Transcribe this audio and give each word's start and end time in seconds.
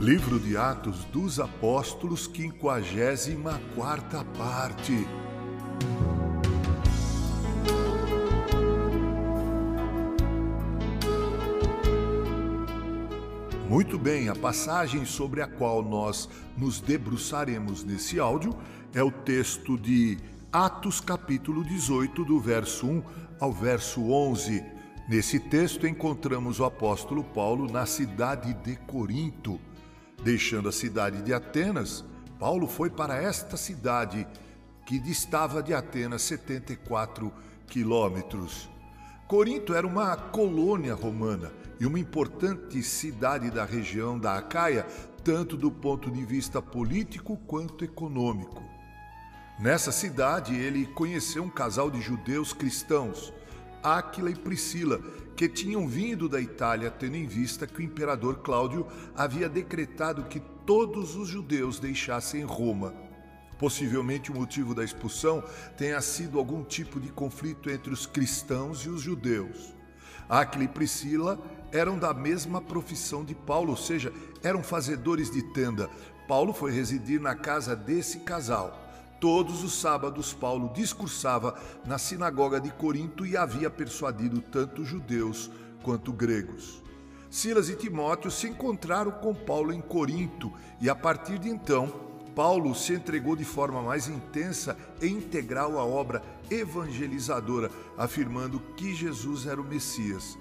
Livro 0.00 0.40
de 0.40 0.56
Atos 0.56 1.04
dos 1.12 1.38
Apóstolos, 1.38 2.24
54 2.34 4.24
parte. 4.34 5.06
Muito 13.68 13.98
bem, 13.98 14.30
a 14.30 14.34
passagem 14.34 15.04
sobre 15.04 15.42
a 15.42 15.46
qual 15.46 15.82
nós 15.82 16.30
nos 16.56 16.80
debruçaremos 16.80 17.84
nesse 17.84 18.18
áudio 18.18 18.56
é 18.94 19.02
o 19.02 19.10
texto 19.10 19.76
de 19.76 20.16
Atos, 20.50 20.98
capítulo 21.02 21.62
18, 21.62 22.24
do 22.24 22.40
verso 22.40 22.86
1 22.86 23.02
ao 23.38 23.52
verso 23.52 24.10
11. 24.10 24.64
Nesse 25.10 25.38
texto 25.38 25.86
encontramos 25.86 26.58
o 26.58 26.64
apóstolo 26.64 27.22
Paulo 27.22 27.70
na 27.70 27.84
cidade 27.84 28.54
de 28.54 28.76
Corinto. 28.76 29.60
Deixando 30.22 30.68
a 30.68 30.72
cidade 30.72 31.22
de 31.22 31.32
Atenas, 31.32 32.04
Paulo 32.38 32.66
foi 32.66 32.90
para 32.90 33.16
esta 33.16 33.56
cidade 33.56 34.26
que 34.84 34.98
distava 34.98 35.62
de 35.62 35.72
Atenas 35.72 36.20
74 36.22 37.32
quilômetros. 37.66 38.68
Corinto 39.26 39.72
era 39.74 39.86
uma 39.86 40.14
colônia 40.16 40.94
romana 40.94 41.50
e 41.78 41.86
uma 41.86 41.98
importante 41.98 42.82
cidade 42.82 43.50
da 43.50 43.64
região 43.64 44.18
da 44.18 44.36
Acaia, 44.36 44.86
tanto 45.24 45.56
do 45.56 45.70
ponto 45.70 46.10
de 46.10 46.22
vista 46.24 46.60
político 46.60 47.38
quanto 47.46 47.82
econômico. 47.82 48.62
Nessa 49.58 49.92
cidade, 49.92 50.54
ele 50.54 50.86
conheceu 50.86 51.42
um 51.44 51.50
casal 51.50 51.90
de 51.90 52.00
judeus 52.00 52.52
cristãos, 52.52 53.32
Áquila 53.82 54.30
e 54.30 54.34
Priscila, 54.34 55.00
que 55.36 55.48
tinham 55.48 55.88
vindo 55.88 56.28
da 56.28 56.40
Itália, 56.40 56.90
tendo 56.90 57.16
em 57.16 57.26
vista 57.26 57.66
que 57.66 57.80
o 57.80 57.82
imperador 57.82 58.38
Cláudio 58.38 58.86
havia 59.16 59.48
decretado 59.48 60.24
que 60.24 60.40
todos 60.66 61.16
os 61.16 61.28
judeus 61.28 61.78
deixassem 61.78 62.44
Roma. 62.44 62.94
Possivelmente 63.58 64.30
o 64.30 64.34
motivo 64.34 64.74
da 64.74 64.84
expulsão 64.84 65.44
tenha 65.76 66.00
sido 66.00 66.38
algum 66.38 66.64
tipo 66.64 66.98
de 66.98 67.08
conflito 67.10 67.68
entre 67.70 67.92
os 67.92 68.06
cristãos 68.06 68.80
e 68.80 68.88
os 68.88 69.02
judeus. 69.02 69.74
Áquila 70.28 70.64
e 70.64 70.68
Priscila 70.68 71.38
eram 71.72 71.98
da 71.98 72.14
mesma 72.14 72.60
profissão 72.60 73.24
de 73.24 73.34
Paulo, 73.34 73.70
ou 73.70 73.76
seja, 73.76 74.12
eram 74.42 74.62
fazedores 74.62 75.30
de 75.30 75.42
tenda. 75.52 75.90
Paulo 76.28 76.52
foi 76.52 76.70
residir 76.70 77.20
na 77.20 77.34
casa 77.34 77.74
desse 77.74 78.20
casal. 78.20 78.89
Todos 79.20 79.62
os 79.62 79.78
sábados, 79.78 80.32
Paulo 80.32 80.72
discursava 80.74 81.54
na 81.84 81.98
sinagoga 81.98 82.58
de 82.58 82.70
Corinto 82.70 83.26
e 83.26 83.36
havia 83.36 83.68
persuadido 83.68 84.40
tanto 84.40 84.82
judeus 84.82 85.50
quanto 85.82 86.10
gregos. 86.10 86.82
Silas 87.28 87.68
e 87.68 87.76
Timóteo 87.76 88.30
se 88.30 88.48
encontraram 88.48 89.10
com 89.12 89.34
Paulo 89.34 89.74
em 89.74 89.80
Corinto 89.80 90.50
e, 90.80 90.88
a 90.88 90.94
partir 90.94 91.38
de 91.38 91.50
então, 91.50 91.92
Paulo 92.34 92.74
se 92.74 92.94
entregou 92.94 93.36
de 93.36 93.44
forma 93.44 93.82
mais 93.82 94.08
intensa 94.08 94.74
e 95.02 95.06
integral 95.06 95.78
à 95.78 95.84
obra 95.84 96.22
evangelizadora, 96.50 97.70
afirmando 97.98 98.58
que 98.74 98.94
Jesus 98.94 99.46
era 99.46 99.60
o 99.60 99.64
Messias. 99.64 100.38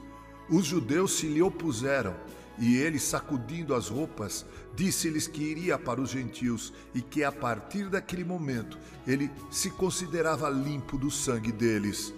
Os 0.50 0.66
judeus 0.66 1.18
se 1.18 1.28
lhe 1.28 1.42
opuseram 1.42 2.16
e 2.60 2.76
ele, 2.76 3.00
sacudindo 3.00 3.74
as 3.74 3.88
roupas, 3.88 4.46
disse-lhes 4.76 5.28
que 5.28 5.42
iria 5.42 5.78
para 5.80 6.02
os 6.02 6.10
gentios 6.10 6.74
e 6.94 7.02
que 7.02 7.24
a 7.24 7.32
partir 7.32 7.90
daquele 7.90 8.24
momento 8.24 8.78
ele 9.08 9.32
se 9.50 9.70
considerava 9.70 10.50
limpo 10.50 10.98
do 10.98 11.10
sangue 11.10 11.52
deles. 11.52 12.14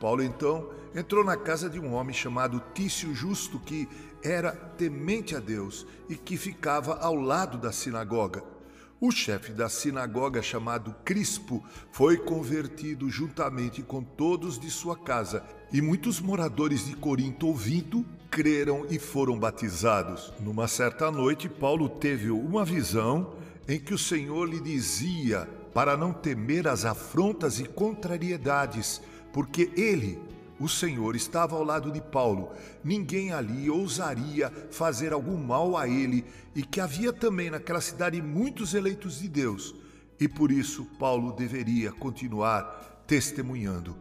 Paulo 0.00 0.22
então 0.22 0.70
entrou 0.94 1.24
na 1.24 1.36
casa 1.36 1.68
de 1.68 1.78
um 1.78 1.92
homem 1.92 2.14
chamado 2.14 2.62
Tício 2.74 3.14
Justo, 3.14 3.58
que 3.58 3.88
era 4.22 4.52
temente 4.52 5.36
a 5.36 5.40
Deus 5.40 5.86
e 6.08 6.16
que 6.16 6.36
ficava 6.36 6.98
ao 6.98 7.14
lado 7.14 7.58
da 7.58 7.72
sinagoga. 7.72 8.57
O 9.00 9.12
chefe 9.12 9.52
da 9.52 9.68
sinagoga, 9.68 10.42
chamado 10.42 10.92
Crispo, 11.04 11.64
foi 11.92 12.16
convertido 12.16 13.08
juntamente 13.08 13.80
com 13.80 14.02
todos 14.02 14.58
de 14.58 14.68
sua 14.72 14.96
casa, 14.96 15.44
e 15.72 15.80
muitos 15.80 16.20
moradores 16.20 16.84
de 16.84 16.96
Corinto, 16.96 17.46
ouvindo, 17.46 18.04
creram 18.28 18.86
e 18.90 18.98
foram 18.98 19.38
batizados. 19.38 20.32
Numa 20.40 20.66
certa 20.66 21.12
noite, 21.12 21.48
Paulo 21.48 21.88
teve 21.88 22.28
uma 22.28 22.64
visão 22.64 23.34
em 23.68 23.78
que 23.78 23.94
o 23.94 23.98
Senhor 23.98 24.48
lhe 24.48 24.60
dizia 24.60 25.48
para 25.72 25.96
não 25.96 26.12
temer 26.12 26.66
as 26.66 26.84
afrontas 26.84 27.60
e 27.60 27.64
contrariedades, 27.64 29.00
porque 29.32 29.70
ele 29.76 30.18
o 30.58 30.68
Senhor 30.68 31.14
estava 31.14 31.56
ao 31.56 31.62
lado 31.62 31.90
de 31.92 32.00
Paulo, 32.00 32.50
ninguém 32.82 33.32
ali 33.32 33.70
ousaria 33.70 34.50
fazer 34.70 35.12
algum 35.12 35.36
mal 35.36 35.76
a 35.76 35.88
ele, 35.88 36.24
e 36.54 36.62
que 36.62 36.80
havia 36.80 37.12
também 37.12 37.50
naquela 37.50 37.80
cidade 37.80 38.20
muitos 38.20 38.74
eleitos 38.74 39.20
de 39.20 39.28
Deus, 39.28 39.74
e 40.18 40.26
por 40.26 40.50
isso 40.50 40.84
Paulo 40.98 41.32
deveria 41.32 41.92
continuar 41.92 43.04
testemunhando. 43.06 43.96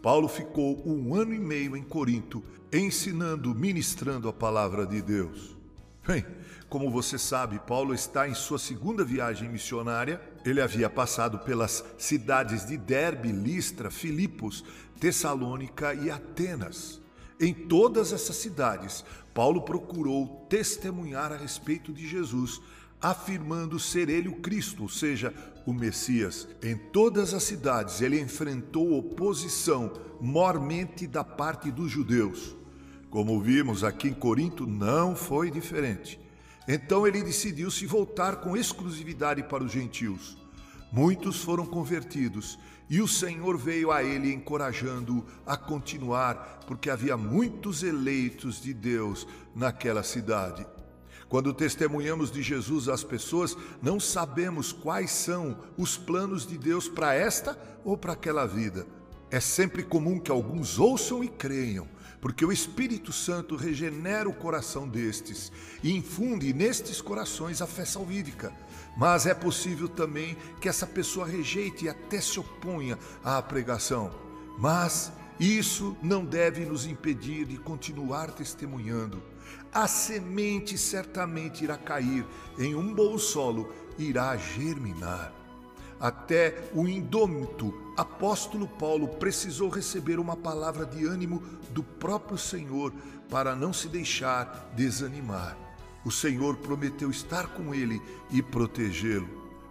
Paulo 0.00 0.28
ficou 0.28 0.86
um 0.86 1.14
ano 1.14 1.34
e 1.34 1.38
meio 1.38 1.76
em 1.76 1.82
Corinto, 1.82 2.42
ensinando, 2.72 3.54
ministrando 3.54 4.28
a 4.28 4.32
palavra 4.32 4.86
de 4.86 5.02
Deus. 5.02 5.55
Bem, 6.06 6.24
como 6.68 6.88
você 6.88 7.18
sabe, 7.18 7.58
Paulo 7.66 7.92
está 7.92 8.28
em 8.28 8.34
sua 8.34 8.60
segunda 8.60 9.04
viagem 9.04 9.48
missionária. 9.48 10.20
Ele 10.44 10.60
havia 10.60 10.88
passado 10.88 11.40
pelas 11.40 11.84
cidades 11.98 12.64
de 12.64 12.76
Derbe, 12.76 13.32
Listra, 13.32 13.90
Filipos, 13.90 14.64
Tessalônica 15.00 15.94
e 15.94 16.08
Atenas. 16.08 17.00
Em 17.40 17.52
todas 17.52 18.12
essas 18.12 18.36
cidades, 18.36 19.04
Paulo 19.34 19.62
procurou 19.62 20.46
testemunhar 20.48 21.32
a 21.32 21.36
respeito 21.36 21.92
de 21.92 22.06
Jesus, 22.06 22.60
afirmando 23.02 23.78
ser 23.80 24.08
ele 24.08 24.28
o 24.28 24.36
Cristo, 24.36 24.84
ou 24.84 24.88
seja, 24.88 25.34
o 25.66 25.72
Messias. 25.72 26.46
Em 26.62 26.76
todas 26.76 27.34
as 27.34 27.42
cidades, 27.42 28.00
ele 28.00 28.20
enfrentou 28.20 28.96
oposição, 28.96 29.92
mormente 30.20 31.04
da 31.04 31.24
parte 31.24 31.70
dos 31.72 31.90
judeus. 31.90 32.54
Como 33.16 33.40
vimos 33.40 33.82
aqui 33.82 34.08
em 34.08 34.12
Corinto, 34.12 34.66
não 34.66 35.16
foi 35.16 35.50
diferente. 35.50 36.20
Então 36.68 37.06
ele 37.06 37.22
decidiu 37.22 37.70
se 37.70 37.86
voltar 37.86 38.42
com 38.42 38.54
exclusividade 38.54 39.42
para 39.42 39.64
os 39.64 39.72
gentios. 39.72 40.36
Muitos 40.92 41.42
foram 41.42 41.64
convertidos 41.64 42.58
e 42.90 43.00
o 43.00 43.08
Senhor 43.08 43.56
veio 43.56 43.90
a 43.90 44.04
ele 44.04 44.34
encorajando-o 44.34 45.24
a 45.46 45.56
continuar, 45.56 46.60
porque 46.66 46.90
havia 46.90 47.16
muitos 47.16 47.82
eleitos 47.82 48.60
de 48.60 48.74
Deus 48.74 49.26
naquela 49.54 50.02
cidade. 50.02 50.66
Quando 51.26 51.54
testemunhamos 51.54 52.30
de 52.30 52.42
Jesus 52.42 52.86
às 52.86 53.02
pessoas, 53.02 53.56
não 53.80 53.98
sabemos 53.98 54.72
quais 54.72 55.10
são 55.10 55.56
os 55.78 55.96
planos 55.96 56.46
de 56.46 56.58
Deus 56.58 56.86
para 56.86 57.14
esta 57.14 57.58
ou 57.82 57.96
para 57.96 58.12
aquela 58.12 58.44
vida. 58.44 58.86
É 59.30 59.40
sempre 59.40 59.82
comum 59.82 60.20
que 60.20 60.30
alguns 60.30 60.78
ouçam 60.78 61.24
e 61.24 61.28
creiam, 61.28 61.88
porque 62.20 62.44
o 62.44 62.52
Espírito 62.52 63.12
Santo 63.12 63.56
regenera 63.56 64.28
o 64.28 64.34
coração 64.34 64.88
destes 64.88 65.52
e 65.82 65.92
infunde 65.92 66.52
nestes 66.52 67.00
corações 67.00 67.60
a 67.62 67.66
fé 67.66 67.84
salvífica. 67.84 68.52
Mas 68.96 69.26
é 69.26 69.34
possível 69.34 69.88
também 69.88 70.36
que 70.60 70.68
essa 70.68 70.86
pessoa 70.86 71.26
rejeite 71.26 71.84
e 71.84 71.88
até 71.88 72.20
se 72.20 72.40
oponha 72.40 72.98
à 73.22 73.40
pregação. 73.42 74.10
Mas 74.58 75.12
isso 75.38 75.96
não 76.02 76.24
deve 76.24 76.64
nos 76.64 76.86
impedir 76.86 77.44
de 77.44 77.58
continuar 77.58 78.30
testemunhando. 78.30 79.22
A 79.72 79.86
semente 79.86 80.78
certamente 80.78 81.62
irá 81.62 81.76
cair 81.76 82.26
em 82.58 82.74
um 82.74 82.94
bom 82.94 83.18
solo, 83.18 83.70
irá 83.98 84.34
germinar. 84.36 85.45
Até 85.98 86.68
o 86.74 86.86
indômito 86.86 87.74
apóstolo 87.96 88.68
Paulo 88.68 89.08
precisou 89.08 89.70
receber 89.70 90.18
uma 90.18 90.36
palavra 90.36 90.84
de 90.84 91.06
ânimo 91.06 91.42
do 91.70 91.82
próprio 91.82 92.36
Senhor 92.36 92.92
para 93.30 93.56
não 93.56 93.72
se 93.72 93.88
deixar 93.88 94.70
desanimar. 94.76 95.56
O 96.04 96.10
Senhor 96.10 96.56
prometeu 96.58 97.10
estar 97.10 97.48
com 97.48 97.74
ele 97.74 98.00
e 98.30 98.42
protegê-lo. 98.42 99.28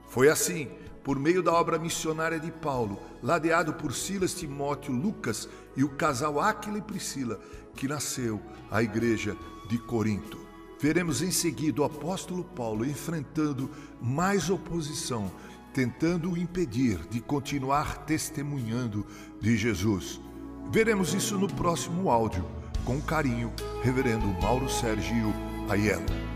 Foi 0.08 0.28
assim, 0.28 0.70
por 1.04 1.20
meio 1.20 1.44
da 1.44 1.54
obra 1.54 1.78
missionária 1.78 2.40
de 2.40 2.52
Paulo, 2.52 3.00
ladeado 3.22 3.74
por 3.74 3.94
Silas, 3.94 4.34
Timóteo, 4.34 4.94
Lucas 4.94 5.48
e 5.78 5.84
o 5.84 5.90
casal 5.90 6.40
Áquila 6.40 6.80
e 6.80 6.82
Priscila, 6.82 7.40
que 7.76 7.88
nasceu 7.88 8.42
a 8.72 8.82
igreja 8.82 9.38
de 9.70 9.78
Corinto. 9.78 10.40
Veremos 10.80 11.22
em 11.22 11.32
seguida 11.32 11.82
o 11.82 11.86
apóstolo 11.86 12.44
Paulo 12.44 12.86
enfrentando 12.86 13.70
mais 14.02 14.50
oposição 14.50 15.32
tentando 15.76 16.32
o 16.32 16.38
impedir 16.38 17.02
de 17.10 17.20
continuar 17.20 18.06
testemunhando 18.06 19.06
de 19.42 19.58
Jesus. 19.58 20.22
Veremos 20.72 21.14
isso 21.14 21.38
no 21.38 21.54
próximo 21.54 22.10
áudio. 22.10 22.46
Com 22.86 23.02
carinho, 23.02 23.52
Reverendo 23.84 24.26
Mauro 24.42 24.70
Sérgio 24.70 25.34
Aiello. 25.68 26.35